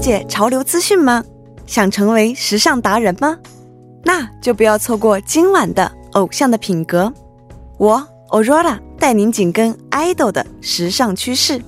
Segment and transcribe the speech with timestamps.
[0.00, 1.22] 解潮流资讯吗？
[1.66, 3.36] 想成为时尚达人吗？
[4.02, 7.04] 那就不要错过今晚的《偶像的品格》，
[7.76, 11.62] 我 Aurora 带您紧跟 idol 的时尚趋势。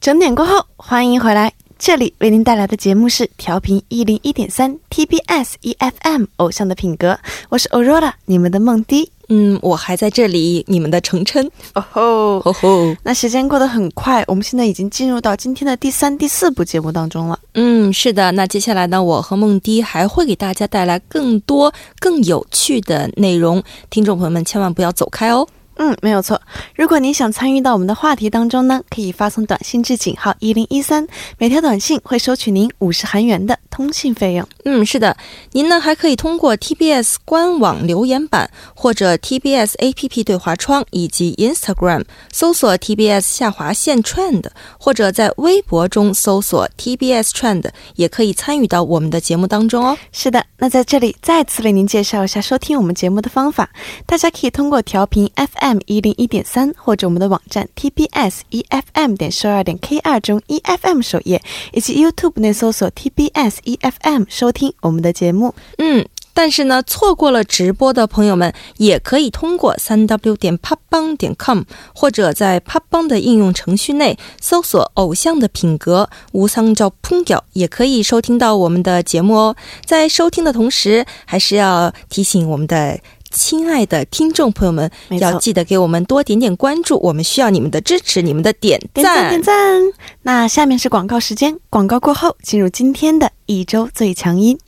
[0.00, 1.52] 整点过后，欢迎回来。
[1.84, 7.18] 这里为您带来的节目是调频一零一点三 TBS EFM 偶像的品格，
[7.48, 9.10] 我是 Aurora，你们的梦迪。
[9.28, 11.44] 嗯，我还在这里，你们的成琛。
[11.74, 12.02] 哦吼，
[12.44, 17.36] 哦吼，那时间过得很快，我们现在已经进入到今天的第三、第四部节目当中了。
[17.54, 18.30] 嗯，是的。
[18.30, 23.60] 那接下来呢，我和梦迪还会给大家带来更多、更有趣的内容，
[23.90, 25.48] 听众朋友们千万不要走开哦。
[25.84, 26.40] 嗯，没有错。
[26.76, 31.04] 如果您想参与到我们的话题当中呢，可以发送短信至井号一零一三，
[31.38, 34.46] 每条短信会收取您五十韩元的通信费用。
[34.64, 35.16] 嗯，是的，
[35.50, 44.44] 您呢还可以通过 TBS 官网留言板或者 TBS APP 对话窗以及 Instagram 搜索 TBS 下划线 Trend，
[44.78, 49.98] 或者在微博中搜索 TBS Trend，也可以参与到我们的节目当中哦。
[50.12, 53.68] 是的，那在这里再次为您介绍一下收听我们节目的方法，
[54.06, 61.42] 大家可以通过调频 FM 一零一点三，或者我们的网站 TBS EFM 点十二点 K 二中 EFM 首页，
[61.72, 65.54] 以及 YouTube 内搜索 TBS EFM 收听我们的节目。
[65.78, 71.62] 嗯，但是呢，错过了直播的朋友们，也可以通过三 w 点 p o p b a n g 点 com，
[71.94, 79.56] 或者在 p o p b a n g 的应用程序内搜索“偶像的品格”无桑照烹调，也可以收听到我们的节目哦。
[79.84, 82.98] 在收听的同时，还是要提醒我们的。
[83.32, 89.28] 亲爱的听众朋友们，要记得给我们多点点关注，我们需要你们的支持，你们的点点赞赞。
[89.30, 89.82] 点赞。
[90.22, 94.58] 那下面是广告时间，广告过后进入今天的一周最强音。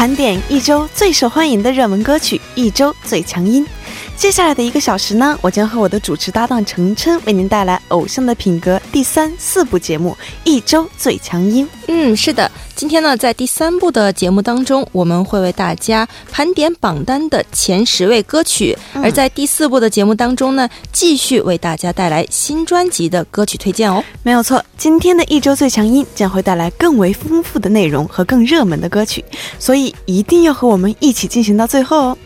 [0.00, 3.66] 盘点一周最受欢迎的热门歌曲，一周最强音。
[4.16, 11.66] 接下来的一个小时呢，我将和我的主持搭档程琛为您带来《偶像的品格》第三、四部节目《一周最强音》。
[11.88, 24.02] 嗯，是的，今天呢，在第三部的节目当中，我们会为大家盘点榜单的前十位歌曲；嗯而在第四部的节目当中呢，继续为大家带来新专辑的歌曲推荐哦。
[24.22, 29.22] 没有错，今天的一周最强音将会带来更为丰富的内容和更热门的歌曲，
[29.58, 32.18] 所以一定要和我们一起进行到最后哦。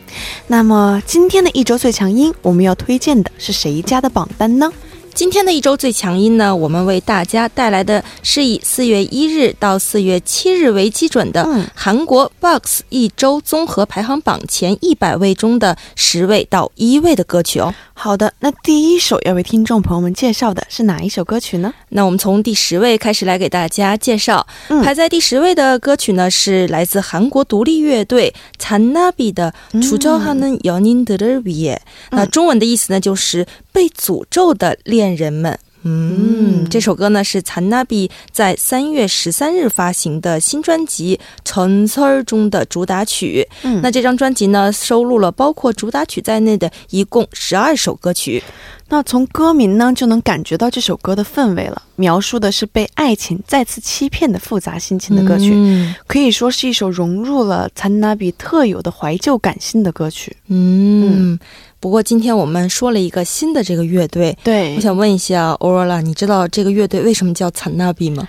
[0.47, 4.70] 那么今天的一周最强音，我们要推荐的是谁家的榜单呢？
[5.13, 17.74] 今天的一周最强音呢，我们为大家带来的是以四月一日到四月七日为基准的嗯韩国 Box 一周综合排行榜前一百位中的十位到一位的歌曲哦。
[17.94, 21.74] 好的，那第一首要为听众朋友们介绍的是哪一首歌曲呢？
[21.90, 31.78] 那我们从第十位开始来给大家介绍，嗯排在第十位的歌曲呢是来自韩国独立乐队 Channabi 的《주저하는연인들을위해》。
[32.12, 35.59] 那中文的意思呢就是被诅咒的恋 人们。
[35.87, 43.47] 嗯，嗯这首歌呢是 Channabi 在三月十三日发行的新专辑《陈词儿》中的主打曲。
[43.64, 48.43] 嗯那这张专辑呢收录了包括主打曲在内的一共十二首歌曲。
[48.88, 60.34] 那从歌名呢就能感觉到这首歌的氛围了，描述的是被爱情再次欺骗的复杂心情的歌曲，嗯可以说是一首融入了残纳比特有的怀旧感性的歌曲。
[60.48, 61.38] 嗯，
[61.84, 68.27] 不过今天我们说了一个新的这个乐队，对我想问一下 Aurora，你知道这个乐队为什么叫惨纳比吗？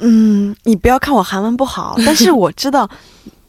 [0.00, 2.90] 嗯，你不要看我韩文不好， 但是我知道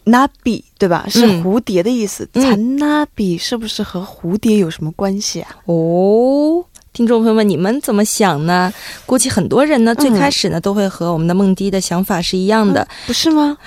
[0.06, 2.30] nabi 对吧，是蝴蝶的意思。
[2.34, 5.50] 嗯参 nabi 是不是和蝴蝶有什么关系啊？
[5.66, 6.64] 哦。
[6.94, 8.72] 听众朋友们，你们怎么想呢？
[9.08, 12.88] 估计很多人呢，最嗯开始呢，都会和我们的梦迪的想法是一样的。
[13.08, 13.58] 不是吗？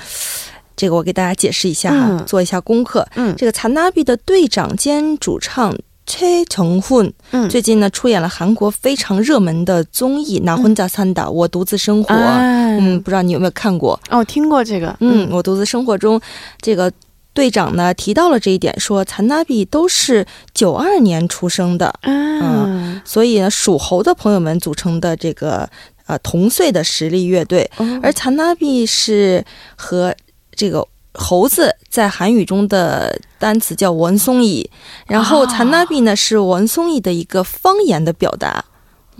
[0.75, 3.07] 这个我给大家解释一下哈，嗯做一下功课。
[3.15, 12.13] 嗯这个惨纳比的队长兼主唱崔成훈嗯，最近呢出演了韩国非常热门的综艺《拿혼자산다》，我独自生活。
[12.13, 12.37] 啊
[12.77, 13.99] 嗯，不知道你有没有看过？
[14.09, 14.95] 哦，听过这个。
[14.99, 16.19] 嗯，我独自生活中，
[16.61, 16.91] 这个
[17.33, 25.67] 队长呢提到了这一点，说残纳比都是九二年出生的，啊，所以呢属猴的朋友们组成的这个
[26.05, 29.43] 呃同岁的实力乐队，哦而残纳比是
[29.75, 30.13] 和
[30.54, 30.86] 这个。
[31.12, 34.70] 猴子在韩语中的单词叫文松乙，
[35.08, 38.64] 然后啊残纳比呢是文松乙的一个方言的表达。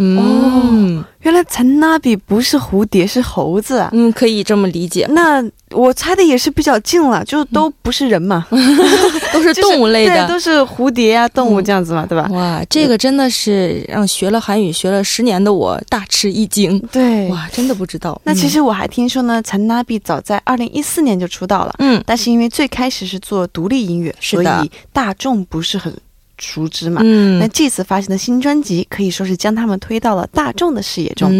[0.03, 3.91] 嗯、原来陈那比不是蝴蝶，是猴子啊。
[3.93, 8.47] 嗯，可以这么理解，那我猜的也是比较近了，就都不是人嘛，
[9.33, 10.27] 都是动物类的。
[10.27, 12.27] 对，都是蝴蝶啊，动物这样子嘛，对吧？
[12.33, 16.81] 哇，这个真的是让学了韩语学了十年的我大吃一惊。
[16.91, 18.19] 对，哇，真的不知道。
[18.25, 25.95] 那其实我还听说呢，陈那比早在二零一四年就出道了，嗯，但是因为最开始是做独立音乐，所以大众不是很
[26.41, 27.03] 熟知嘛，
[27.39, 31.31] 那这次发行的新专辑可以说是将他们推到了大众的视野中。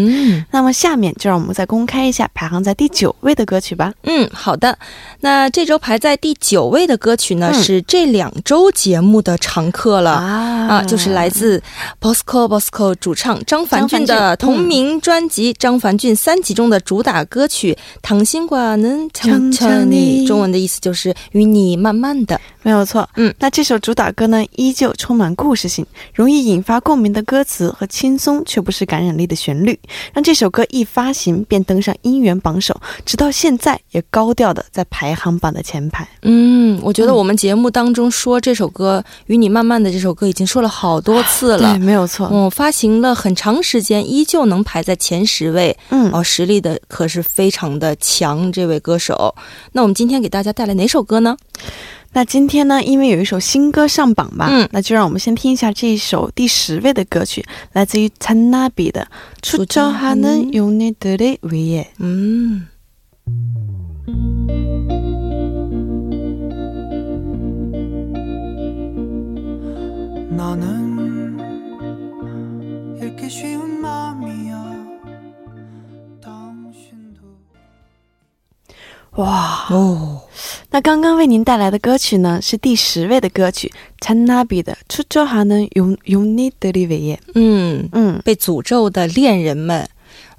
[0.51, 3.93] 那么下面就让我们再公开一下排行在第九位的歌曲吧。
[4.03, 4.77] 嗯，好的。
[5.19, 11.61] 那这周排在第九位的歌曲呢，是这两周节目的常客了啊，就是来自
[11.99, 22.39] Bosco Bosco 主唱张凡俊的同名专辑《张凡俊三集》中的主打歌曲《糖心瓜能》，唱唱你，中文的意思就是与你慢慢的。
[22.63, 29.79] 没有错，嗯，那这首主打歌呢，依旧充满故事性，容易引发共鸣的歌词和轻松却不失感染力的旋律，
[30.13, 36.07] 让这首歌一发行便登上音源榜首，直到现在也高调的在排行榜的前排。
[36.21, 41.79] 嗯，我觉得嗯我们节目当中说这首歌《与你慢慢的》这首歌已经说了好多次了 对，。
[41.79, 42.29] 没有错。
[42.31, 45.75] 嗯，发行了很长时间，依旧能排在前十位。
[45.89, 49.33] 嗯，哦，实力的可是非常的强，这位歌手。
[49.71, 51.35] 那我们今天给大家带来哪首歌呢？
[52.12, 59.06] 那今天呢，因为有一首新歌上榜吧，嗯那就让我们先听一下这一首第十位的歌曲，来自于 Tanabe 的《
[59.46, 61.84] 出招还能用你的的위에》。
[61.98, 62.68] 嗯，
[70.30, 71.38] 너는
[73.00, 74.54] 이렇게 쉬운 마음이야
[76.22, 77.22] 당신도
[79.16, 80.22] 哇，哦，
[80.73, 83.69] 那刚刚为您带来的歌曲呢，是第十位的歌曲
[83.99, 87.17] Tanabe 的《出招还能用用你的的위에》。
[87.35, 89.85] 嗯，嗯，被诅咒的恋人们。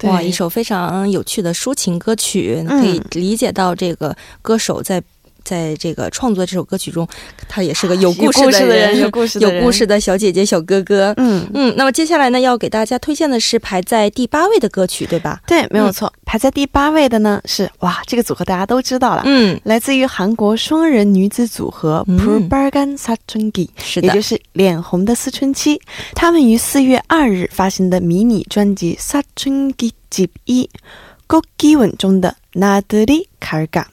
[0.03, 5.01] 哇，一首非常有趣的抒情歌曲，可以理解到这个歌手在
[5.44, 7.08] 在这个创作这首歌曲中，
[7.48, 11.14] 他也是个有故事的人，有故事的人，有故事的小姐姐、小哥哥。
[11.16, 15.40] 嗯，嗯，那么接下来呢，要给大家推荐的是排在第八位的歌曲，对吧？
[15.46, 16.12] 对，没有错。
[16.26, 23.70] 排在第八位的呢是哇，这个组合大家都知道了，嗯，来自于韩国双人女子组合嗯 p u r b a r g a n Satungi。
[23.82, 25.80] 是的也就，是脸红的思春期，
[26.14, 30.64] 他们于四月二日发行的迷你专辑《사춘기집一》
[31.26, 33.86] 꽃기운中的나들이갈까。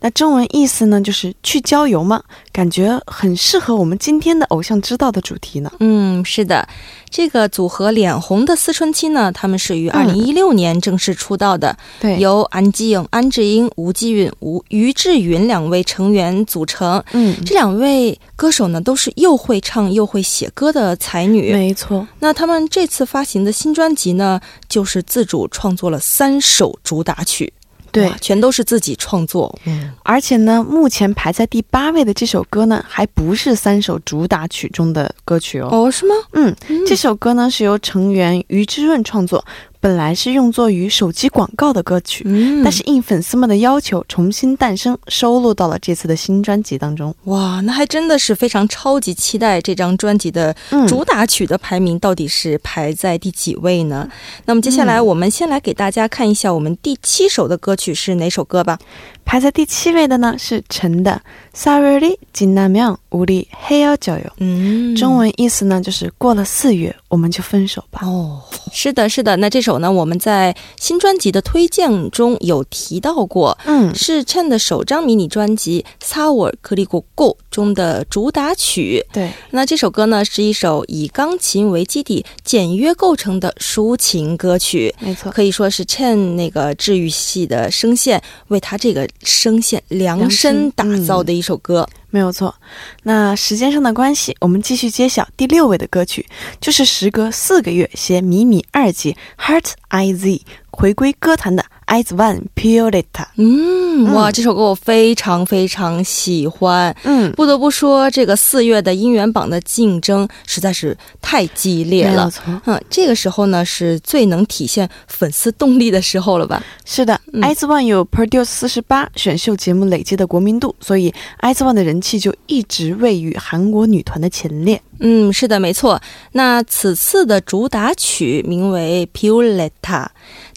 [0.00, 5.70] 那中文意思呢，就是去郊游嘛，感觉很适合我们今天的偶像知道的主题呢。
[5.80, 6.68] 嗯，是的，
[7.10, 17.02] 这个组合脸红的思春期呢，他们是于二零一六年正式出道的，对，由安吉颖、安智英、吴季允、吴于志云两位成员组成。
[17.12, 21.52] 嗯，这两位歌手呢，都是又会唱又会写歌的才女。
[21.52, 27.52] 没错，那他们这次发行的新专辑呢，就是自主创作了三首主打曲，
[27.96, 29.58] 对，全都是自己创作。
[29.64, 35.68] 嗯，而且呢，目前排在第八位的这首歌呢，还不是三首主打曲中的歌曲哦。
[35.72, 36.14] 哦，是吗？
[36.32, 36.54] 嗯，
[36.86, 39.42] 这首歌呢是由成员于之润创作，
[39.86, 47.14] 本来是用作于手机广告的歌曲，嗯但是应粉丝们的要求重新诞生，收录到了这次的新专辑当中。
[47.26, 54.08] 哇，那还真的是非常超级期待这张专辑的嗯，主打曲的排名到底是排在第几位呢？
[54.46, 58.76] 那么接下来我们先来给大家看一下我们第七首的歌曲是哪首歌吧。
[59.25, 61.21] 排在第七位的呢是陈的《
[61.57, 68.01] 사월이지나면우리헤어져요》，嗯中文意思呢就是过了四月我们就分手吧。
[68.03, 68.41] 哦，
[68.71, 69.37] 是的，是的。
[69.37, 79.02] 那这首呢，我们在新专辑的推荐中有提到过，嗯，是 Chen 的首张迷你专辑《Sour 그리고 Go》 中的主打曲。
[79.10, 84.94] 对，那这首歌呢，是一首以钢琴为基底、简约构成的抒情歌曲。
[85.00, 85.32] 没错。
[85.32, 91.88] 可以说是 Chen 那个治愈系的声线为他这个声线量量身身打造的一首歌。
[92.10, 92.54] 没有错，
[93.02, 96.24] 那时间上的关系，我们继续揭晓第六位的歌曲，
[96.60, 100.28] 就是时隔四个月携迷你二辑《Heart I Z》
[100.70, 103.26] 回归歌坛的 Eyes One Pioletta。
[103.36, 106.94] 嗯，哇，嗯这首歌我非常非常喜欢。
[107.04, 112.16] 嗯，不得不说，这个四月的音源榜的竞争实在是太激烈了。
[112.16, 116.62] 没有错，嗯，这个时候呢，是最能体现粉丝动力的时候了吧？
[116.84, 124.80] 是的、嗯 i z One 有 Produce 四十八选秀节目累积的国民度，所以 Eyes One 的人气就一直位于韩国女团的前列。
[124.98, 126.00] 嗯，是的，没错。
[126.32, 129.70] 那此次的主打曲名为《Pioletta》，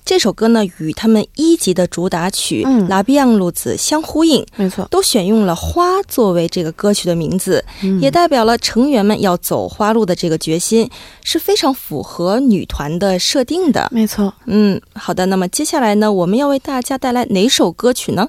[0.10, 10.90] 这首歌呢与他们一级的主打曲嗯《拉比昂路子》相呼应，没错，都选用了花作为这个歌曲的名字，嗯也代表了成员们要走花路的这个决心，
[11.24, 13.88] 是非常符合女团的设定的。
[13.92, 14.34] 没错。
[14.48, 18.28] 嗯，好的，那么接下来呢，我们要为大家带来哪首歌曲呢？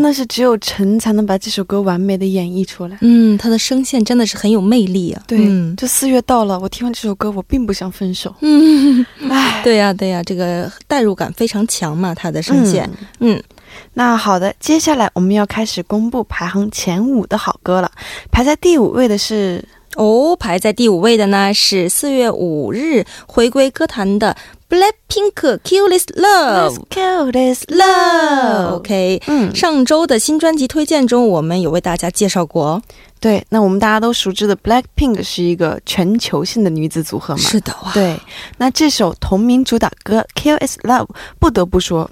[0.00, 2.96] 真的是只有陈才能把这首歌完美的演绎出来。
[3.02, 5.22] 嗯，他的声线真的是很有魅力啊。
[5.26, 8.34] 对，嗯这四月到了，我听完这首歌，我并不想分手。
[8.40, 12.88] 嗯，唉， 对呀、对呀、这个代入感非常强嘛，他的声线。
[13.18, 13.38] 嗯
[13.92, 17.92] 那好的，接下来我们要开始公布排行前五的好歌了。
[18.32, 19.62] 排在第五位的是
[19.96, 24.34] 哦，排在第五位的呢是四月五日回归歌坛的
[24.70, 25.34] black pink
[25.64, 29.54] kill is love kill is love ok 嗯。
[29.54, 32.80] 上周的新专辑推荐中我们有为大家介绍过。
[33.18, 37.40] 对那我们大家都熟知的 black pink 是一个全球性的女子组合嘛。
[37.40, 37.92] 是的哇。
[37.92, 38.18] 对
[38.56, 41.08] 那这首同名主打歌 kill is love
[41.38, 42.08] 不得不说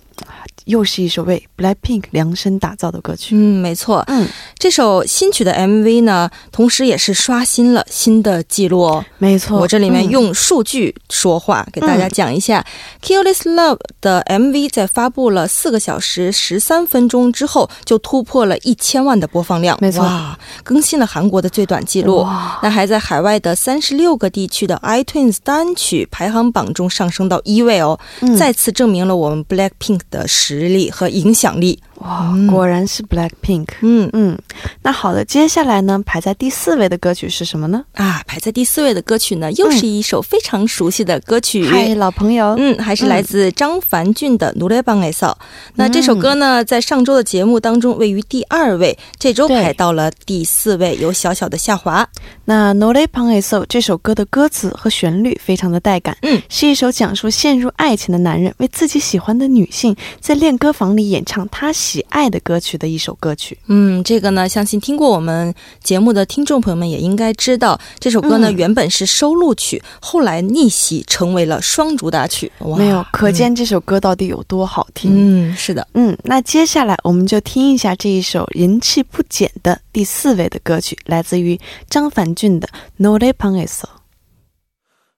[0.64, 3.34] 又是一首为 Blackpink 量身打造的歌曲。
[3.34, 4.26] 嗯，没错，嗯，
[4.58, 9.04] 这首新曲的 MV 呢，同时也是刷新了新的记录哦。
[9.18, 12.64] 没错，我这里面嗯用数据说话，给大家讲一下。
[13.02, 20.02] Kill This Love》的 MV 在发布了四个小时十三分钟之后，就突破了一千万的播放量，没错。
[20.02, 22.22] 哇，更新了韩国的最短记录。
[22.22, 22.58] 哇。
[22.62, 28.36] 那还在海外的三十六个地区的 iTunes 单曲排行榜中上升到一位哦，嗯。
[28.36, 31.78] 再次证明了我们 Blackpink 的实实力和影响力。
[32.00, 33.66] 哇，果然是 BLACKPINK。
[33.80, 34.38] 嗯嗯，
[34.82, 37.84] 那好了，接下来呢，排在第四位的歌曲是什么呢？
[37.94, 41.66] 啊，排在第四位的歌曲呢，又是一首非常熟悉的歌曲。
[41.66, 42.54] 嗨，老朋友。
[42.56, 45.32] 嗯，还是来自张凡俊的《No Le Pangaso》。
[45.74, 52.08] 那这首歌呢，在上周的节目当中位于第二位，这周排到了第四位，有小小的下滑。
[52.44, 61.88] 那《No Le Pangaso》这首歌的歌词和旋律非常的带感，嗯，是一首讲述陷入爱情的男人为自己喜欢的女性在练歌房里演唱他喜。
[62.09, 63.57] 爱的歌曲的一首歌曲。
[63.67, 72.51] 嗯，这个呢，相信听过我们节目的听众朋友们也应该知道，这首歌呢、嗯原本是收录曲，后来逆袭成为了双主打曲。
[72.59, 75.12] 哇，没有，可见这首歌到底有多好听。
[75.51, 75.88] 嗯，是的。
[75.93, 81.59] 嗯，那接下来我们就听一下这一首人气不减的第四位的歌曲，来自于
[81.89, 83.88] 张凡俊的《노래방에서》。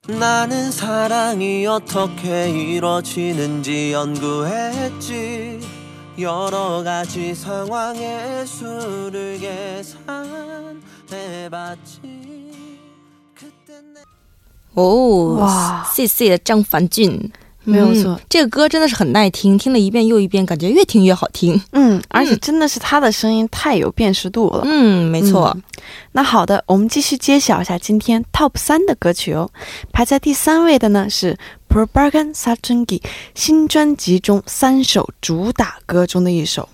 [0.08, 5.60] 나는 사랑이 어떻게 이루어지는지 연구했지
[6.20, 10.80] 여러 가지 상황의 수를 계산해봤지
[13.36, 14.02] 그땐 내
[14.76, 17.32] 哦，哇谢谢张凡俊。
[17.68, 21.60] 没有错嗯这个歌真的是很耐听，听了一遍又一遍，感觉越听越好听。
[21.72, 24.62] 嗯，而且真的是他的声音太有辨识度了。
[24.66, 25.52] 嗯，没错。
[25.56, 25.64] 嗯
[26.12, 29.50] 那好的，我们继续揭晓一下今天 Top 三的歌曲哦。
[29.92, 31.38] 排在第三位的呢是
[31.70, 33.02] Propaganda 사춘기
[33.36, 36.70] 新专辑中三首主打歌中的一首《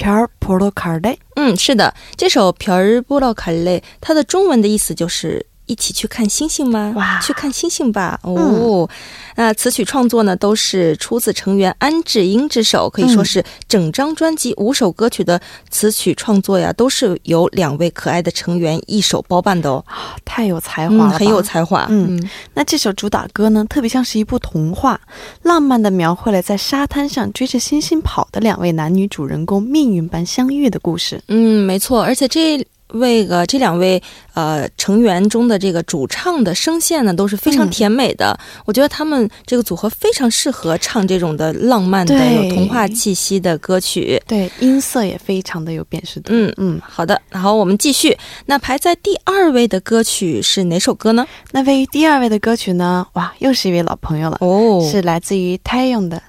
[0.00, 1.16] 별보러갈래》。
[1.36, 5.46] 嗯，是的，这首《별을보러갈래》它的中文的意思就是。
[5.65, 6.93] 一起去看星星吗？
[6.95, 8.19] 哇去看星星吧！
[8.23, 8.87] 哦，
[9.35, 19.83] 那词曲创作呢，都是出自成员安智英之手，可以说是整张专辑五首歌曲的词曲创作呀，都是由两位可爱的成员一手包办的哦，
[20.23, 21.87] 太有才华了嗯，很有才华。
[21.89, 24.99] 嗯嗯那这首主打歌呢，特别像是一部童话，
[25.41, 31.21] 浪漫的描绘了在沙滩上追着星星跑的两位男女主人公命运般相遇的故事。
[31.27, 32.65] 嗯，没错，而且这
[32.99, 34.01] 位个这两位
[34.33, 38.37] 呃成员中的这个主唱的声线呢，都是非常嗯甜美的。
[38.65, 44.21] 我觉得他们这个组合非常适合唱这种的浪漫的、有童话气息的歌曲。
[44.27, 46.33] 对，音色也非常的有辨识度。
[46.33, 48.17] 嗯嗯，好的，然后我们继续。
[48.45, 51.25] 那排在第二位的歌曲是哪首歌呢？
[51.51, 53.05] 那位于第二位的歌曲呢？
[53.13, 54.37] 哇，又是一位老朋友了。
[54.41, 56.17] 哦是来自于 Taeyong 的《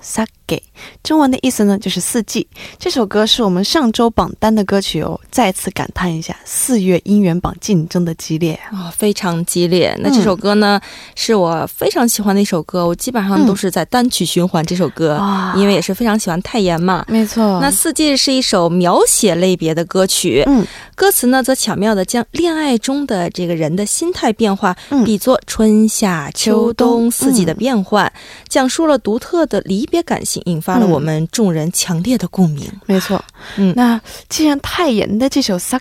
[0.47, 0.59] Sake》，
[1.03, 2.47] 中文的意思呢就是四季。
[2.79, 8.89] 这首歌是我们上周榜单的歌曲哦，再次感叹一下四月音源榜竞争的激烈啊！
[8.89, 9.97] 哦，非常激烈。
[10.01, 10.81] 那这首歌呢，
[11.15, 17.05] 是我非常喜欢的一首歌，我基本上都是在单曲循环这首歌，哇因为也是非常喜欢泰妍嘛。
[17.09, 28.11] 没错，那《四季》是一首描写类别的歌曲，嗯，歌词呢则巧妙的将恋爱中的这个人的心态变化嗯比作春夏秋冬四季的变换，
[28.49, 32.71] 讲述了独特的离别感性，引发了嗯我们众人强烈的共鸣。
[32.87, 33.23] 没错。
[33.57, 35.81] 嗯那既然泰妍的这首《Sake》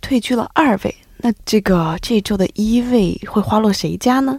[0.00, 4.38] 退居了二位，那这个这周的一位会花落谁家呢？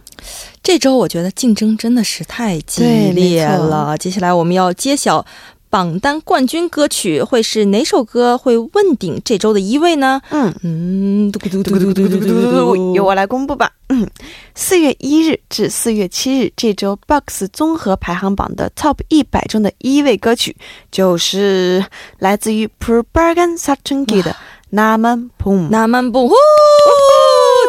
[0.61, 3.97] 这周我觉得竞争真的是太激烈了。
[3.97, 5.25] 接下来我们要揭晓
[5.69, 10.21] 榜单冠军歌曲会是哪首歌会问鼎这周的一位呢？
[10.29, 13.71] 嗯嗯，嘟嘟嘟嘟嘟嘟嘟嘟，由我来公布吧。
[13.89, 14.07] 嗯，
[14.55, 20.55] 四月一日至四月七日这周 Box 综合排行榜的 Top 一百中的一位歌曲
[20.91, 21.85] 就是
[22.19, 24.35] 来自于 p r b a g a n Sargent 的
[24.71, 26.31] Na Man Poom Na Man Poom。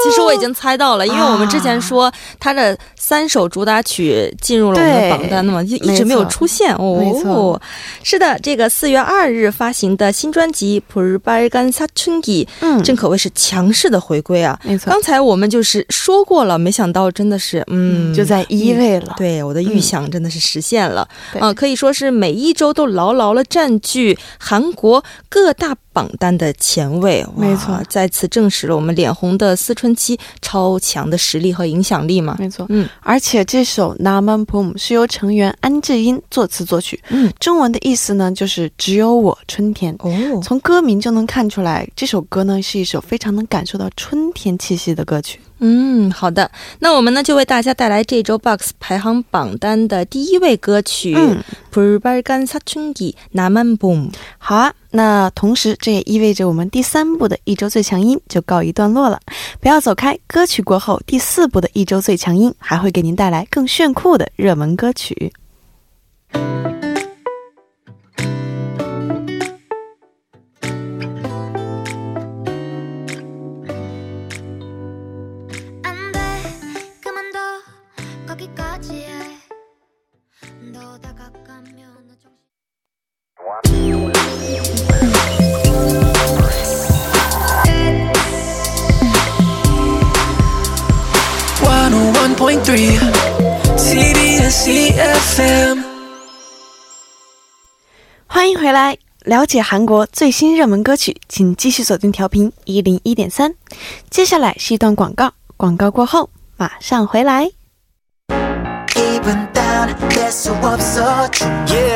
[0.08, 2.10] 其实我已经猜到了，因为我们之前说
[2.40, 6.96] 他的三首主打曲进入了我们的榜单的嘛，就一直没有出现哦。
[6.98, 7.60] 没错
[8.02, 14.58] 是的，这个四月二日发行的新专辑《普日巴尔干萨春吉》嗯，正可谓是强势的回归啊！
[14.64, 19.14] 没错，刚才我们就是说过了，没想到真的是，嗯，就在一位了。
[19.16, 27.26] 对我的预想真的是实现了，对啊、可以说是每一周都牢牢的占据韩国各大榜单的前位。
[27.36, 32.36] 没错再次证实了我们脸红的思春期超强的实力和影响力嘛。
[32.38, 39.92] 没错，嗯而且这首《Naman Pum》是由成员安智英作词作曲，嗯，中文的意思呢就是只有我春天。
[39.98, 45.40] 哦，从歌名就能看出来，这首歌呢是一首非常能感受到春天气息的歌曲。
[45.59, 54.15] 嗯，好的，那我们呢就为大家带来这周 Box 排行榜单的第一位歌曲嗯， 《불발간사춘기나만봄》。
[54.37, 59.21] 好啊，那同时这也意味着我们第三部的一周最强音就告一段落了。
[59.61, 65.31] 不要走开，歌曲过后，第四部的一周最强音还会给您带来更炫酷的热门歌曲。
[98.57, 103.53] 回来，了解韩国最新热门歌曲，请继续锁定调频一零一点三。
[104.09, 107.51] 接下来是一段广告，广告过后马上回来。
[108.87, 111.93] 기분 다운 낼수 없어 중이니까 Yeah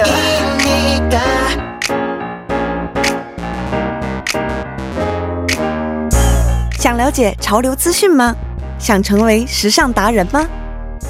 [6.78, 8.36] 想了解潮流资讯吗？
[8.78, 10.46] 想成为时尚达人吗？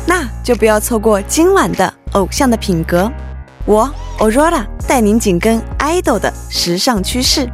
[0.05, 3.03] 那就不要错过今晚的《偶像的品格》，
[3.64, 7.48] 我 Aurora 带您紧跟 idol 的时尚趋势。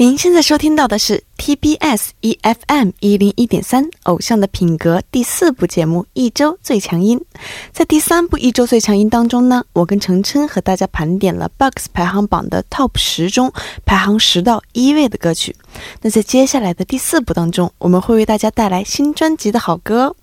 [0.00, 7.18] 您现在收听到的是 TBS EFM 一零一点三《偶像的品格》第四部节目《一周最强音》。
[7.72, 13.52] 在第三部《一周最强音》当中呢，我跟程琛和大家盘点了 Box 排行榜的 Top 十中
[13.84, 15.56] 排行十到一位的歌曲。
[16.02, 20.14] 那在接下来的第四部当中，我们会为大家带来新专辑的好歌。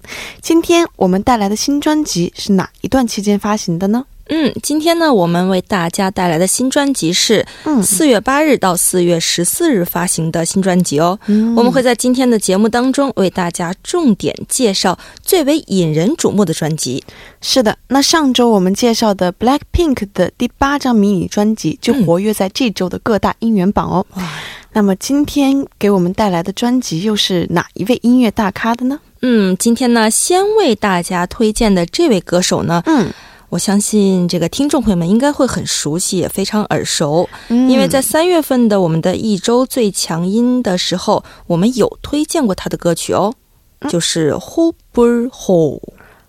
[0.42, 4.06] 今天我们带来的新专辑是哪一段期间发行的呢？
[4.28, 11.20] 嗯，今天呢，我们为大家带来的新专辑是嗯四月八日到四月十四日发行的新专辑哦。
[11.28, 17.04] 嗯我们会在今天的节目当中为大家重点介绍最为引人瞩目的专辑。
[17.42, 24.06] 是的，那上周我们介绍的 Blackpink 的第八张迷你专辑就活跃在这周的各大音源榜哦。
[24.16, 24.24] 哇
[24.74, 29.00] 那么今天给我们带来的专辑又是哪一位音乐大咖的呢？
[29.22, 33.10] 嗯，今天呢，先为大家推荐的这位歌手呢，嗯，
[33.50, 43.34] 我相信这个听众朋友们应该会很熟悉，也非常耳熟，因为在三月份的我们的一周最强音的时候，我们有推荐过他的歌曲哦，
[43.90, 45.82] 就是呼不呼。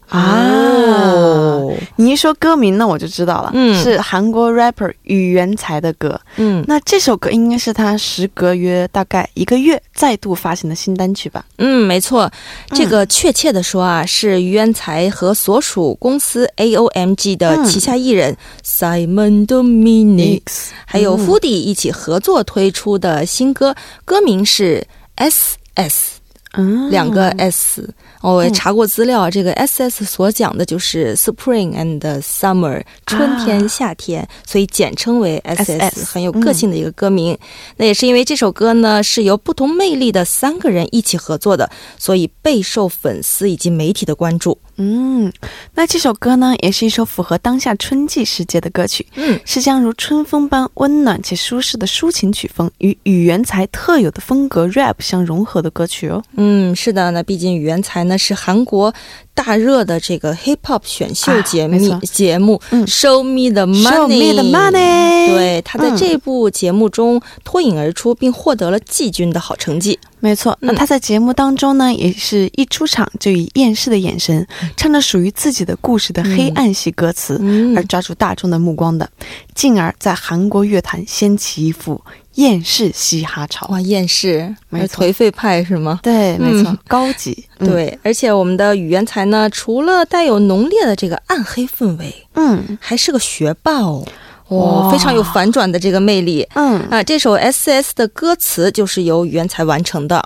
[0.08, 6.18] 啊，哦你一说歌名那，我就知道了，嗯是韩国 rapper 宇元才的歌。
[6.36, 11.44] 嗯那这首歌应该是他时隔约大概一个月再度发行的新单曲吧？
[11.58, 12.30] 嗯，没错，
[12.70, 20.42] 这个确切的说啊，是于元才和所属公司 AOMG 的旗下艺人 Simon Dominic、
[20.84, 26.12] 还有嗯 Foodie 一起合作推出的新歌，歌名是 S S。
[26.58, 27.88] 嗯，两个 S。
[28.20, 37.36] 哦，我也查过资料啊，这个 S S 所讲的就是 Spring and Summer，春天、夏天，所以简称为 S S，SS 很有个性的一个歌名。
[37.76, 44.58] 那也是因为这首歌呢是由不同魅力的三个人一起合作的，所以备受粉丝以及媒体的关注。
[44.78, 45.32] 嗯，
[45.74, 56.22] 那这首歌呢，也是一首符合当下春季时节的歌曲，嗯，是将如春风般温暖且舒适的抒情曲风与语言才特有的风格 rap 相融合的歌曲哦。
[56.36, 58.92] 嗯，是的，那毕竟语言才呢是韩国
[59.34, 62.86] 大热的这个 hip hop 选秀节目、节目、嗯。
[62.86, 63.82] Show Me the Money。
[63.82, 69.98] Show me the money 对，他在嗯这部节目中脱颖而出，并获得了季军的好成绩。
[70.20, 77.76] 没错，那嗯他在节目当中呢，也是一出场就以厌世的眼神，唱着属于自己的故事的黑暗系歌词，嗯。
[77.76, 79.08] 而抓住大众的目光的，
[79.54, 82.00] 进而在韩国乐坛掀起一股
[82.36, 83.66] 厌世嘻哈潮。
[83.68, 86.00] 哇，厌世，没错颓废派是吗？
[86.02, 87.44] 对，没错，嗯高级。
[87.58, 94.06] 嗯，对，而且我们的语言才呢，除了带有浓烈的这个暗黑氛围，嗯还是个学霸哦，
[94.48, 96.46] 哇哦，非常有反转的这个魅力。
[96.54, 100.24] 嗯啊，这首 S.S 的歌词就是由语言才完成的。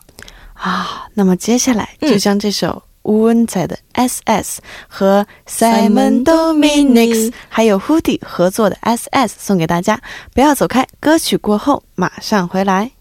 [0.54, 10.00] 啊，那么接下来嗯就将这首吴文彩的 S.S 和 Simon Dominic 还有 Hoodie 合作的 S.S 送给大家，
[10.34, 12.92] 不要走开，歌曲过后马上回来。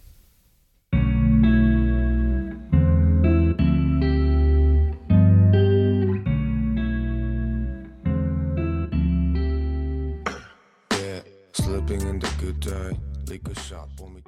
[10.91, 11.21] Yeah,
[11.53, 14.21] slipping in the good day, liquor shop for me.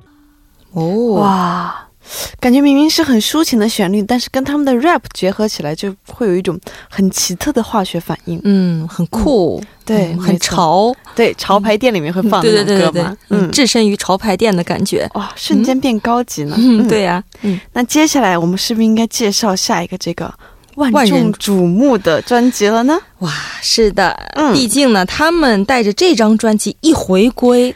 [0.74, 1.91] 哦，哇，
[2.40, 8.40] 感觉明明是很抒情的旋律，但是跟他们的 rap 结合起来，就会有一种很奇特的化学反应。
[8.44, 10.42] 嗯，很酷，对，嗯很。
[10.42, 15.08] 潮，对，潮牌店里面会放对对那种歌嘛对对对，，嗯，嗯，置身于潮牌店的感觉。
[15.14, 16.56] 哇，瞬间变高级了。
[16.58, 20.34] 嗯，对呀、嗯，那接下来我们是不是应该介绍下一个这个
[20.76, 22.98] 万众瞩目的专辑了呢？
[23.20, 27.74] 哇，是的，嗯毕竟呢，他们带着这张专辑一回归，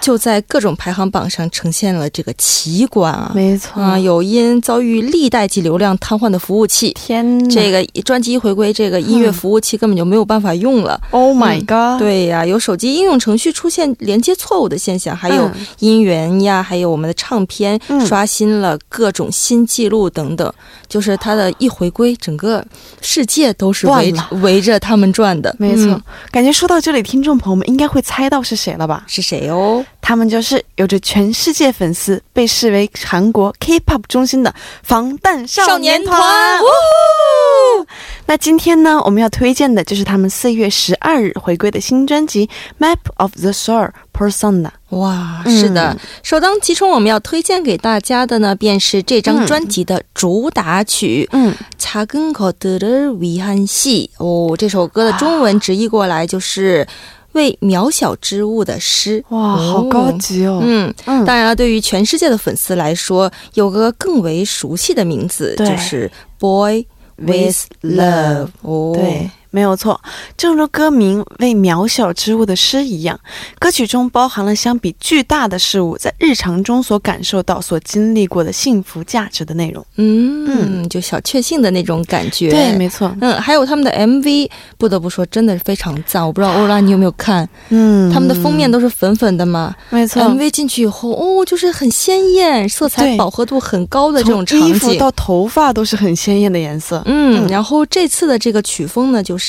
[0.00, 3.32] 就在各种排行榜上呈现了这个奇观啊！
[3.34, 11.00] 没错啊，有因遭遇历代级流量瘫痪的服务器，天哪，这个专辑一回归，这个音乐服务器根本就没有办法用了。
[11.10, 20.52] Oh my 嗯 god！，对呀、有手机应用程序出现连接错误的现象，还有嗯音源呀，还有我们的唱片嗯刷新了各种新记录等等。
[20.88, 22.64] 就是它的一回归，整个
[23.00, 25.52] 世界都是围围着他们转的。
[25.58, 29.02] 没错、嗯感觉说到这里，听众朋友们应该会猜到是谁了吧？
[29.08, 36.20] 是谁有，他们就是有着全世界粉丝，被视为韩国 K-pop 中心的防弹少年团。
[38.26, 42.48] 那今天呢，我们要推荐的就是他们四月十二日回归的新专辑
[42.80, 44.62] 《Map of the Soul: Persona》。
[44.90, 52.78] 哇，是的，首当其冲我们要推荐给大家的呢，便是这张专辑的主打曲《嗯사근코들
[53.10, 54.10] 위한戏》。
[54.24, 56.86] 哦，这首歌的中文直译过来就是。
[57.36, 59.24] 为渺小之物的诗”。
[59.30, 60.60] 哇，哦好高级哦。
[60.62, 66.84] 嗯，嗯当然了，对于全世界的粉丝来说，有个更为熟悉的名字，就是《Boy
[67.16, 68.46] with Love》。
[68.62, 69.98] 哦，对，没有错。
[70.36, 73.18] 正如歌名为渺小之物的诗一样，
[73.58, 79.82] 歌曲中包含了相比巨大的事物在日常中所感受到、所经历过的幸福价值的内容。
[79.96, 82.50] 嗯，就小确幸的那种感觉。
[82.50, 83.10] 对，没错。
[83.22, 86.22] 嗯，还有他们的 MV，不得不说真的是非常赞。
[86.22, 90.20] 我不知道欧拉你有没有看，嗯，他们的封面都是粉粉的嘛、没错。
[90.22, 94.98] m v 进去以后，哦，就是很鲜艳，色彩饱和度很高的这种场从衣服景。
[94.98, 97.00] 到头发都是很鲜艳的颜色。
[97.06, 99.45] 嗯，嗯然后这次的这个曲风呢，就是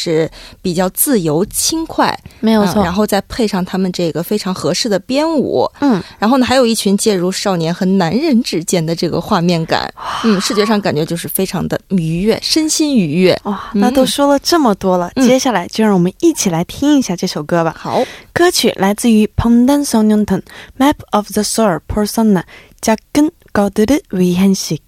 [0.61, 2.83] 比较自由轻快，没有错。
[2.83, 9.93] 嗯然后再配上他们这个非常合适的编舞，嗯，然后呢，还有一群介入少年和男人之间的这个画面感，
[10.25, 13.39] 嗯，视觉上感觉就是非常的愉悦，身心愉悦。
[13.45, 17.75] 哇，那都说了这么多了，嗯接下来就让我们一起来听一下这首歌吧。
[17.79, 18.03] 好，
[18.33, 20.43] 歌曲来自于彭丹소년단
[20.79, 22.43] Map of the Soul Persona
[22.83, 24.81] 작은것들을위한식。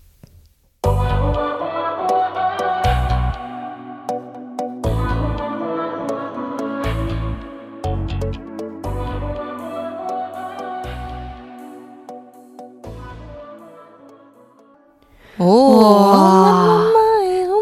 [15.40, 16.86] 哦，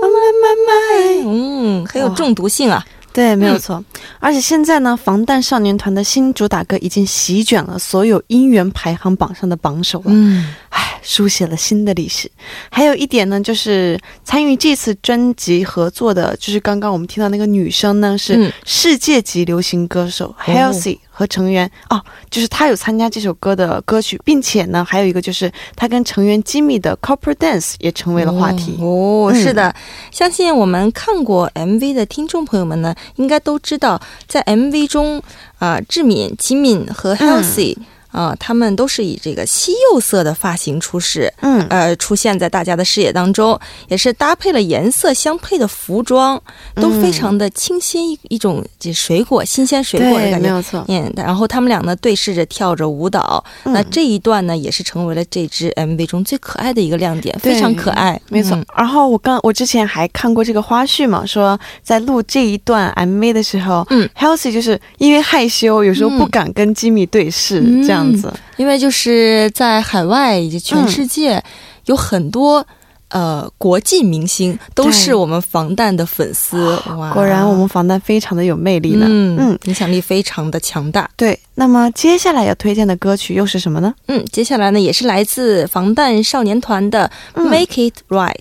[0.01, 2.85] 妈嗯，很有中毒性啊。
[3.13, 3.83] 对，没有嗯错。
[4.19, 10.05] 而且现在呢，防弹少年团的新主打歌已经席卷了所有音源排行榜上的榜首了。
[10.07, 12.29] 嗯，唉，书写了新的历史。
[12.69, 18.53] 还有一点呢，就是参与这次专辑合作的，就是刚刚我们听到那个女生呢，是嗯。
[18.63, 21.69] 世界级流行歌手 Halsey 和成员。
[21.89, 28.77] 哦，就是她有参加这首歌的歌曲，并且呢，还有一个就是她跟成员 Jimmy 的 Corporate Dance 也成为了话题。
[28.79, 29.41] 哦，嗯。
[29.41, 29.73] 是的，
[30.11, 35.23] 相信我们看过 MV 的听众朋友们呢，应该都知道，在 MV 中
[35.57, 37.75] 啊、志敏、吉敏和 Halsey
[38.11, 46.41] 啊、他们都是以这个西柚色的发型出世，嗯，呃，出现在大家的视野当中，也是搭配了颜色相配的服装，
[46.75, 50.47] 都非常的清新，一一种这水果新鲜水果的，感觉。
[50.47, 50.83] 没有错。
[50.87, 68.33] 嗯，然后他们俩呢对视着跳着舞蹈，嗯那这一段呢也是成为了这支 MV 中最可爱的一个亮点，非常可爱，没错，嗯然后我刚我之前还看过这个花絮嘛，说在录这一段 MV 的时候，嗯，Halsey 就是因为害羞，有时候不敢跟吉米对视，嗯这样子。
[68.57, 71.41] 因为就是在海外以及全世界
[71.85, 72.65] 有很多。
[73.09, 77.13] 呃，国际明星都是我们防弹的粉丝，哇！
[77.13, 79.05] 果然，我们防弹非常的有魅力呢。
[79.07, 81.09] 嗯嗯影响力非常的强大。
[81.15, 81.39] 对。
[81.55, 83.95] 那么接下来要推荐的歌曲又是什么呢？
[84.07, 88.33] 嗯，接下来呢也是来自防弹少年团的《嗯 Make It Right》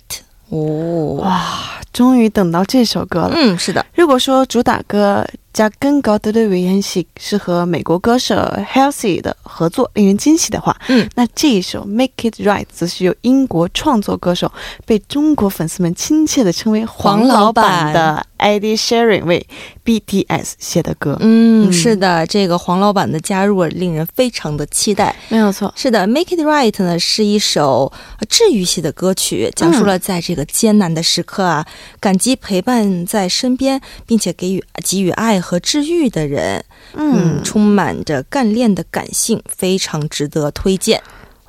[0.48, 3.34] 哦，哇，终于等到这首歌了。
[3.36, 5.24] 嗯，是的，如果说主打歌
[5.56, 8.34] 《加更高的维恩系》是和美国歌手
[8.70, 14.52] Halsey 的合作，令人惊喜的话，嗯，那这一首《Make It Right》则是由英国创作歌手，
[14.84, 19.46] 被中国粉丝们亲切的称为“黄老板”的 Eddie Shearing 为
[19.82, 21.16] BTS 写的歌。
[21.20, 21.72] 嗯，嗯。
[21.72, 25.16] 是的，这个黄老板的加入令人非常的期待。
[25.30, 31.66] 没有错，是的，《Make It Right》呢是一首呃治愈系的歌曲，讲述了在这个艰难的时刻啊，
[31.98, 36.64] 感激陪伴在身边，并且给予给予爱和治愈的人。
[36.94, 41.00] 嗯，充满着干练的感性，非常值得推荐。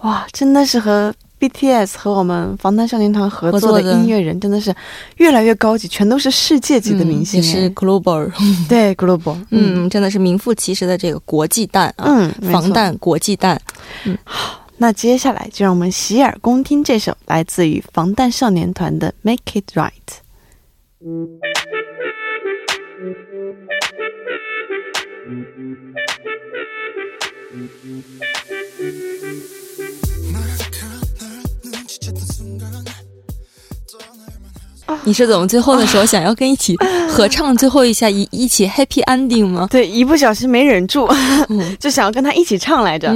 [0.02, 4.74] 哇，真的是和 BTS 和我们防弹少年团合作的音乐人，真的是
[5.18, 8.32] 越来越高级，全都是世界级的明星哎， 嗯也是 global，
[8.68, 12.72] 对 global，嗯，真的是名副其实的这个国际蛋啊，嗯，防。
[12.72, 13.60] 弹国际蛋。
[14.80, 19.92] 那接下来就让我们洗耳恭听这首来自于防弹少年团的《Make It Right》。
[35.04, 36.76] 你是怎么最后的时候想要跟一起
[37.10, 39.68] 合唱最后一下一一起 happy ending 吗？
[39.72, 41.06] 对，一不小心没忍住，
[41.50, 43.14] 嗯 就想要跟他一起唱来着。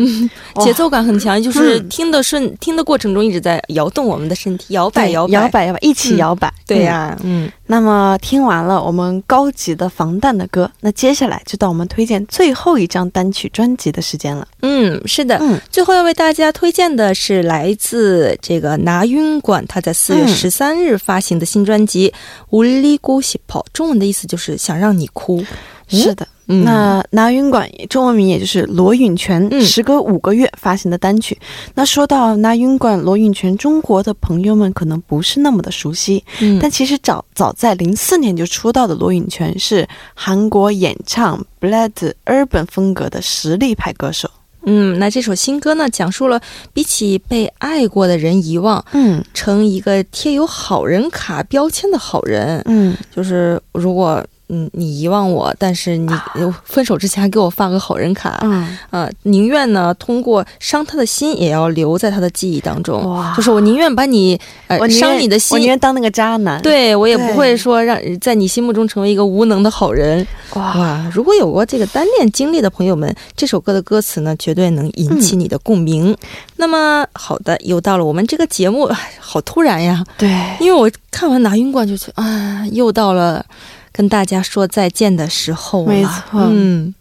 [0.56, 5.50] 哇节奏感很强，就是嗯听的顺，听的过程中一直在摇动我们的身体，摇摆摇摆摇。
[5.50, 6.54] 摆摇摆，一起嗯摇摆。
[6.65, 14.45] 对呀、嗯，那么听完了我们高级的防弹的歌，那接下来就到我们推荐最后一张单曲专辑的时间了。
[14.62, 15.38] 嗯，是的。
[15.39, 22.10] 嗯最后要为大家推荐的是来自这个拿晕馆，他在四月嗯十三日发行的新专辑
[22.49, 25.41] 《无力哭喜跑》，中文的意思就是想让你哭。
[25.88, 29.62] 是的，嗯，那拿云馆中文名也就是罗允泉，嗯。
[29.62, 31.38] 时隔五个月发行的单曲。
[31.76, 36.60] 那说到拿云馆罗允泉，中国的朋友们可能不是那么的熟悉，嗯。
[36.62, 44.30] 但其实早早在零四年就出道的罗允泉是韩国演唱 Blood Urban 风格的实力派歌手。
[44.64, 46.40] 嗯，那这首新歌呢，讲述了
[46.72, 49.24] 比起被爱过的人遗忘，嗯。
[49.34, 63.02] 成一个贴有好人卡标签的好人，嗯，就是如果嗯你遗忘我，但是你呃分手之前还给我发个好人卡，嗯，呃，宁愿呢通过伤他的心，也要留在他的记忆当中。
[63.10, 64.38] 哇就是我宁愿把你
[64.68, 70.28] 呃我伤你的心我宁，愿当那个渣男。，对我也不会说让在你心目中成为一个无能的好人。
[70.56, 76.16] 哇，哇，如果有过这个单恋经历的朋友们，这首歌的歌词呢，绝对能引起你的共鸣。
[76.58, 78.88] 那么，好的，又到了我们这个节目，
[79.20, 80.04] 好突然呀！
[80.18, 83.44] 对，因为我看完拿云冠就觉得啊，又到了
[83.91, 85.88] 跟大家说再见的时候了。
[85.88, 86.93] 没错嗯，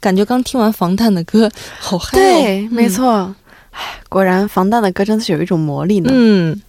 [0.00, 2.20] 感觉刚听完防弹的歌，好嗨哦。
[2.20, 3.34] 对，没错。
[3.70, 6.10] 唉，果然防弹的歌真的是有一种魔力呢。
[6.12, 6.60] 嗯。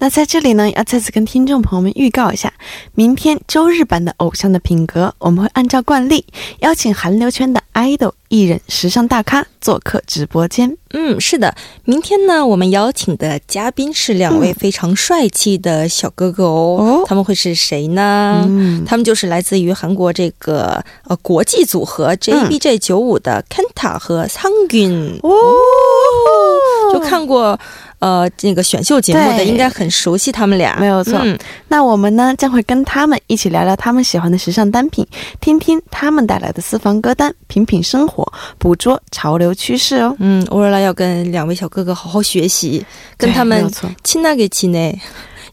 [0.00, 2.52] 那在这里呢，要再次跟听众朋友们预告一下，
[2.94, 6.24] 明天周日版的《偶像的品格》，我们会按照惯例
[6.60, 10.76] 邀请韩流圈的 idol 艺人、时尚大咖做客直播间。
[10.90, 16.76] 嗯，是的，明天呢，我们邀请的嘉宾是两位嗯非常帅气的小哥哥哦。
[16.80, 18.44] 哦他们会是谁呢？
[18.48, 25.18] 嗯，他们就是来自于韩国这个呃国际组合 JBJ 九五的 Kenta 和 Sangun。
[25.22, 25.32] 哦，
[26.92, 27.58] 就看过
[27.98, 31.18] 呃那个选秀节目的，应该很熟悉他们俩，没有错。
[31.22, 31.38] 嗯。
[31.68, 35.06] 那我们呢将会跟他们一起聊聊他们喜欢的时尚单品，
[35.40, 40.14] 听听他们带来的私房歌单，品品生活，捕捉潮流趋势哦。
[40.18, 42.84] 嗯，欧若拉要跟两位小哥哥好好学习，
[43.16, 43.70] 跟他们
[44.04, 44.98] 亲那给亲呢。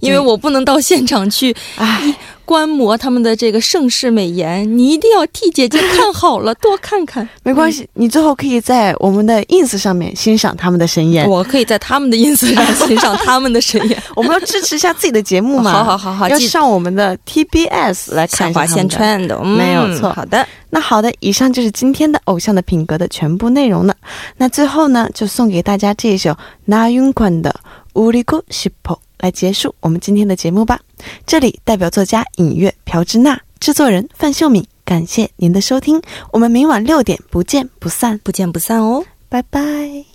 [0.01, 7.29] 因为对我不能到现场去哎，观摩他们的这个盛世美颜，你一定要替姐姐看好了，多 看看。
[7.43, 11.29] 没关系，你最后可以在我们的 ins 上面欣赏他们的神颜。
[11.29, 14.03] 我可以在他们的 ins 上欣赏他们的神颜。
[14.17, 15.71] 我们要支持一下自己的节目嘛。
[15.71, 19.29] 好好好好，要记上我们的 TBS 来看下划线一下他们的。
[19.29, 23.95] 穿的，嗯没有错好的，那好的，以上就是今天的偶像的品格的全部内容了。
[24.39, 27.55] 那最后呢，就送给大家这一首那云宽的《
[28.01, 30.80] 우리고싶어》 来结束我们今天的节目吧。
[31.26, 36.02] 这里代表作家尹月、朴智娜，制作人范秀敏，感谢您的收听，
[36.32, 39.06] 我们明晚六点不见不散，不见不散哦。
[39.30, 40.15] 拜拜。